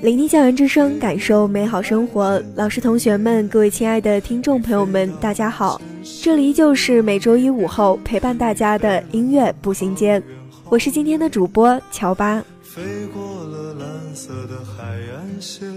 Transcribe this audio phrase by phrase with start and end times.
[0.00, 2.40] 聆听校园之声，感受美好生活。
[2.54, 5.80] 老师、同学们，各位亲爱的听众朋友们，大家好！
[6.22, 10.22] 这里依旧是每周一午后陪伴大家的音乐步行街，
[10.68, 12.40] 我是今天的主播乔巴。
[12.62, 15.68] 飞飞过过了蓝色的海岸线，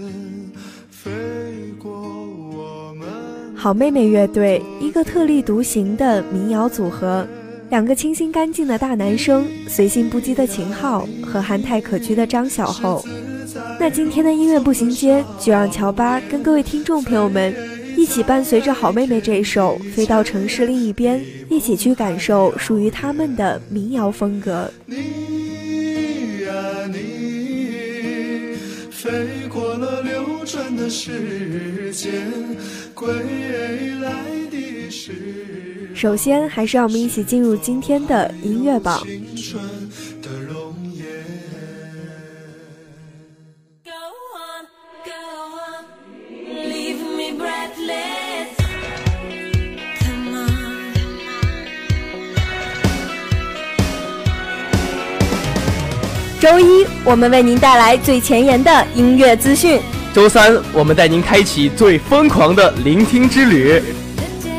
[1.80, 3.08] 我们。
[3.56, 7.26] 好妹妹乐队，一个特立独行的民谣组合。
[7.72, 13.02] 两个清新干净的大男生，随性不羁的秦昊和憨态可掬的张小厚。
[13.80, 17.50] 那今天的音乐步行街，就让乔巴跟各位听众朋友们
[17.96, 24.70] 一起，伴随着《好妹妹》这首，飞到城市另一边，一起去感受属于他们的民谣风格。
[24.84, 24.98] 你
[25.64, 26.52] 你，呀、
[28.90, 29.10] 飞
[29.50, 30.90] 过了流转的的。
[30.90, 32.10] 时间，
[32.94, 33.06] 归
[34.02, 34.12] 来
[35.94, 39.02] 首先，还是让我们一起进入今天的音乐榜。
[56.40, 59.78] 周一，我们为您带来最前沿的音乐资讯；
[60.12, 63.80] 周三，我们带您开启最疯狂的聆听之旅。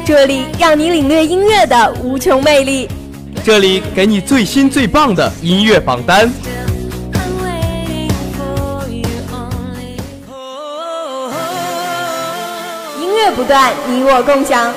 [0.05, 2.89] 这里让你领略音乐的无穷魅力，
[3.41, 6.29] 这里给你最新最棒的音乐榜单。
[12.99, 14.73] 音乐不断，你我共享。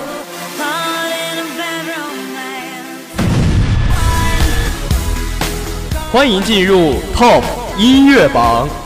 [6.12, 7.42] 欢迎进入 TOP
[7.76, 8.85] 音乐榜。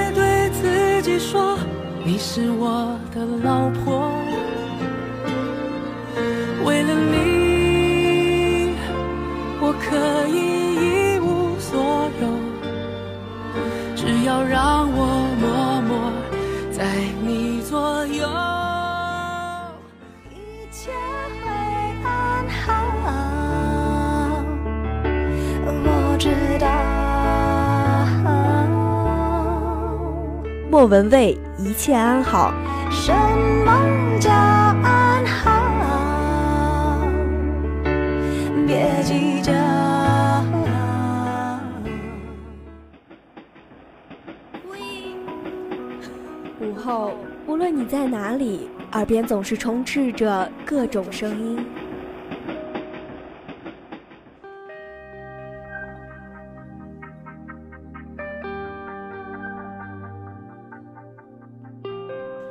[2.03, 4.11] 你是我的老婆，
[6.65, 8.71] 为了你，
[9.61, 9.95] 我可
[10.29, 10.33] 以
[10.77, 12.25] 一无所有，
[13.95, 15.05] 只要让我
[15.39, 16.11] 默默
[16.71, 16.83] 在
[17.23, 18.27] 你左右，
[20.31, 20.33] 一
[20.71, 20.89] 切
[21.43, 21.51] 会
[22.03, 22.61] 安好，
[25.85, 26.27] 我知
[26.59, 26.67] 道。
[30.71, 32.53] 莫文蔚，一切安好。
[32.89, 33.11] 什
[33.65, 37.01] 么叫安好？
[38.65, 39.51] 别计较。
[46.61, 47.11] 午后，
[47.47, 51.67] 无论你在哪里，耳边总是充斥着各种声音。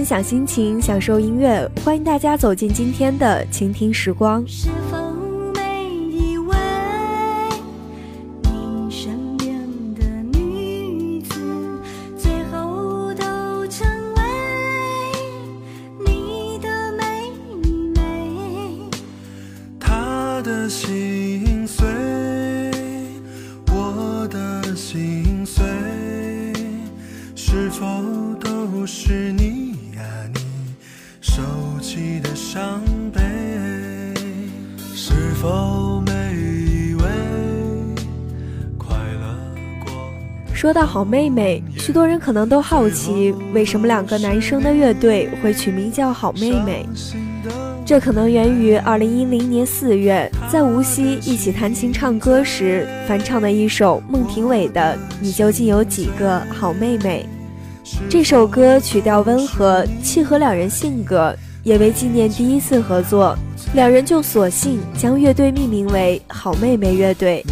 [0.00, 4.42] 分享心情，享受音乐，欢迎大家走进今天的倾听时光。
[40.60, 46.84] 说到好妹妹，许多人可能都好奇，为什么两个男生的乐队会取名叫好妹妹？
[47.82, 57.24] 这可能源于2010年4月在无锡一起弹琴唱歌时翻唱的一首孟庭苇的《你究竟有几个好妹妹》。
[58.10, 61.34] 这首歌曲调温和，契合两人性格，
[61.64, 63.34] 也为纪念第一次合作，
[63.72, 67.42] 两人就索性将乐队命名为好妹妹乐队。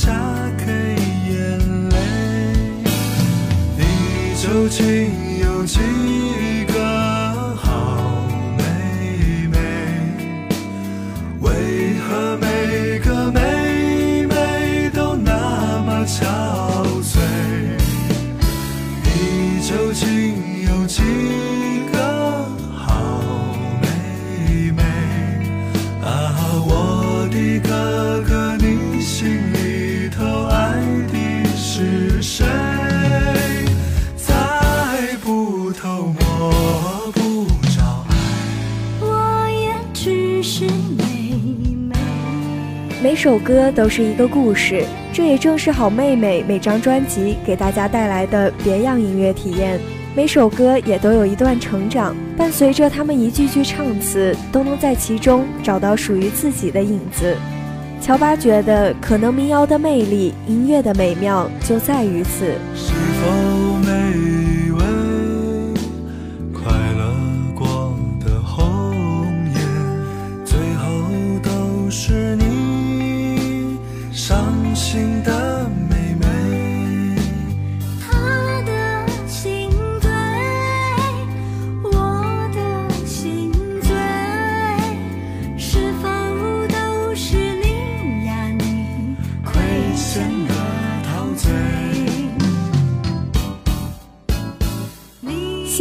[0.00, 0.12] 擦
[0.56, 1.96] 干眼泪
[3.76, 6.47] 你究竟有几
[43.18, 49.76] 首歌都是一个故事，这也正是好妹妹每张专辑给大家带来的别样音乐体验。
[50.14, 57.36] 每首歌也都有一段成长，伴随着他们一句句唱词，都能在其中找到属于自己的影子。
[58.00, 62.54] 乔巴觉得，可能民谣的魅力，音乐的美妙就在于此。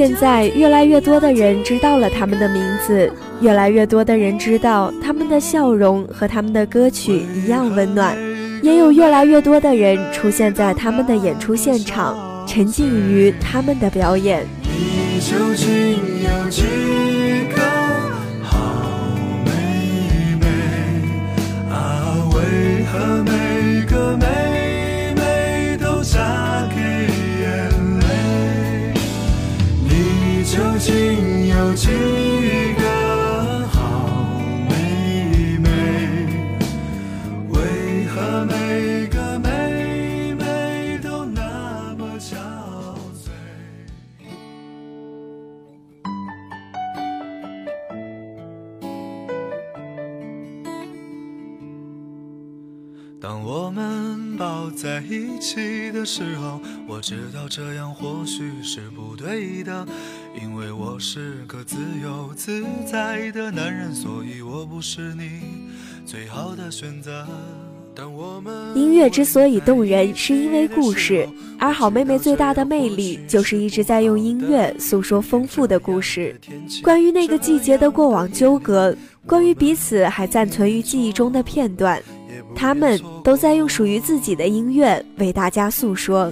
[0.08, 3.12] 现在越来越多的人知道了他们的名字，
[3.42, 8.16] 越来越多的人知道他们的笑容和他们的歌曲一样温暖，
[8.64, 14.46] 也有越来越多的人出现在他们的演出现场，沉浸于他们的表演。
[14.64, 16.62] 你究竟有几
[17.50, 19.10] 个个好
[19.44, 20.40] 妹妹？
[20.40, 21.70] 妹？
[21.70, 24.47] 啊，为何每
[31.58, 31.88] 有几
[32.78, 34.06] 个好
[34.70, 36.28] 妹妹？
[37.50, 42.36] 为何每个妹妹都那么憔
[43.18, 43.32] 悴？
[53.20, 59.84] 当我们抱在一起的时候，我知道这样或许是不对的。
[60.42, 62.32] 因为我我是是个自自由
[62.86, 64.80] 在的的男人，所以不
[65.20, 65.68] 你
[66.06, 67.26] 最好选择。
[68.76, 71.28] 音乐之所以动人，是因为故事。
[71.58, 76.40] 而好妹妹最大的魅力，就是一直在用音乐诉说丰富的故事，
[76.84, 82.00] 关于那个季节的过往纠葛，关于彼此还暂存于记忆中的片段。
[82.56, 86.32] 他们都在用属于自己的音乐为大家诉说。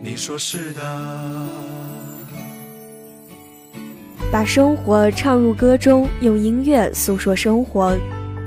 [0.00, 0.80] 你说是的。
[4.30, 7.96] 把生活唱入歌中，用音乐诉说生活。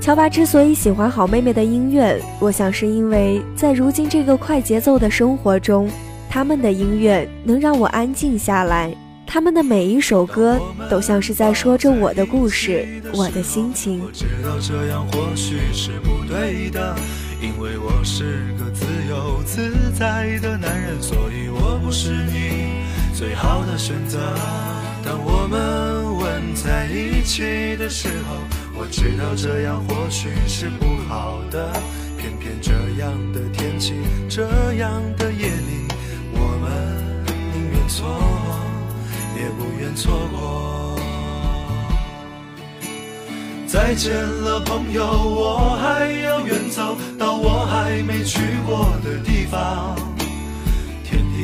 [0.00, 5.88] 乔巴之所以喜欢好妹妹的音乐，我想是因为在如今这个快节奏的生活中，
[6.30, 8.94] 他们的音乐能让我安静下来。
[9.26, 10.58] 他们的每一首歌
[10.90, 14.00] 都像是在说着我的故事，我的心情。
[14.00, 16.96] 我我知道这样或许是是不对的，的
[17.40, 19.40] 因为个自自由
[19.92, 21.41] 在男人，所以
[21.92, 22.72] 是你
[23.14, 24.16] 最好的选择。
[25.04, 28.36] 当我们吻在一起的时候，
[28.80, 31.70] 我知道这样或许是不好的，
[32.16, 33.92] 偏偏这样的天气，
[34.28, 34.42] 这
[34.74, 35.86] 样的夜里，
[36.32, 37.22] 我们
[37.52, 38.06] 宁愿错，
[39.36, 40.98] 也不愿错过。
[43.66, 50.11] 再见了，朋友，我还要远走到我还没去过的地方。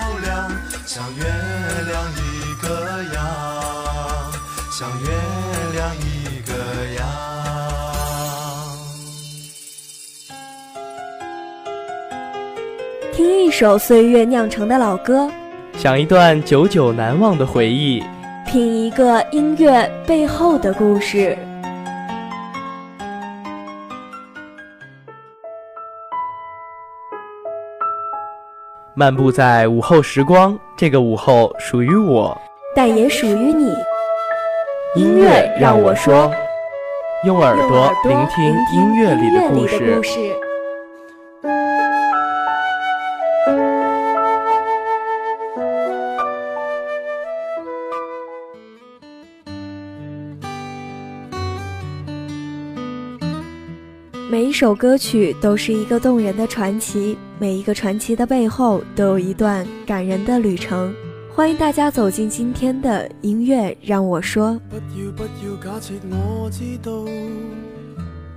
[0.85, 3.25] 像月亮一个样，
[4.71, 5.07] 像月
[5.73, 8.75] 亮一个样。
[13.13, 15.29] 听一首岁月酿成的老歌，
[15.77, 18.03] 想一段久久难忘的回忆，
[18.47, 21.37] 品一个音乐背后的故事。
[28.93, 32.37] 漫步在午后时光，这个午后属于我，
[32.75, 33.71] 但也属于你。
[34.97, 36.29] 音乐让我说，
[37.25, 38.43] 用耳朵聆听
[38.73, 39.65] 音乐里的故
[40.03, 40.50] 事。
[54.31, 60.95] 每一首歌曲都是一个动人的传奇，每一个传奇的背后都有一段感人的旅程。
[61.35, 64.57] 欢迎大家走进今天的音乐，让我说。
[64.73, 64.77] 一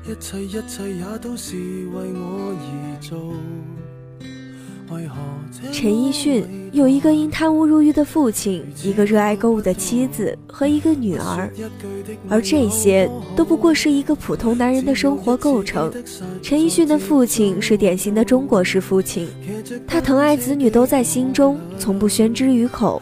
[0.03, 3.37] 一切切也都是为我而做。
[5.73, 11.49] 陈奕迅有一个因贪污入狱的父亲，一个热爱购物的妻子和一个女儿，
[12.29, 15.91] 而这些都不过是一个普通男人的生活构成。
[16.43, 19.27] 陈奕迅的父亲是典型的中国式父亲，
[19.87, 23.01] 他疼爱子女都在心中，从不宣之于口。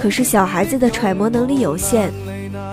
[0.00, 2.10] 可是小孩子的揣摩能力有限，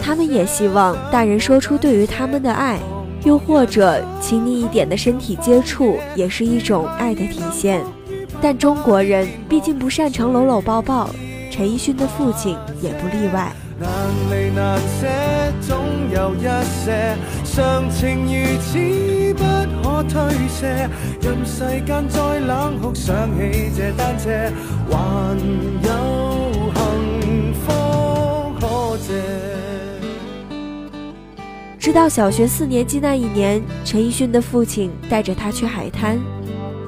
[0.01, 2.79] 他们也希望大人说出对于他们的爱，
[3.23, 7.83] 又或者亲密一点的身体接触也是一种爱的体现。
[8.41, 11.09] 但中国人毕竟不擅长搂搂抱抱，
[11.51, 13.51] 陈奕迅的父亲也不例外。
[31.79, 36.19] 直到小学四年级那一年，陈奕迅的父亲带着他去海滩。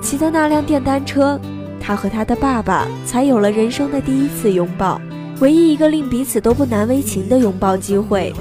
[0.01, 1.39] 骑的那辆电单车，
[1.79, 4.99] 他和他的爸爸才有了人生的第一次拥抱，
[5.39, 8.33] 唯一一个令彼此都不难为情的拥抱机会。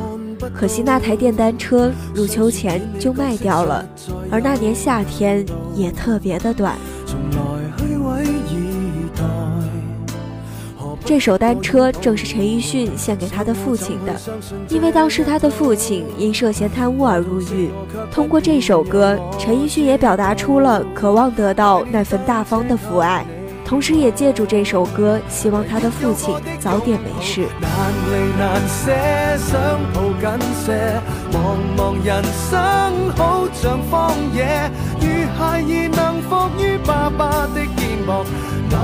[0.54, 3.84] 可惜那台电单车入秋前就卖掉了，
[4.30, 6.76] 而那年夏天也特别的短。
[11.08, 14.12] 这首单车正是陈奕迅献给他的父亲的，
[14.68, 17.70] 因为当时他的父亲因涉嫌贪污而入狱。
[18.12, 23.24] 通过这首歌，陈奕迅也表达出了渴望得到那份大方的父爱，
[23.64, 27.46] 同时也借助这首歌，希望他的父亲早点没事。
[38.70, 38.78] 今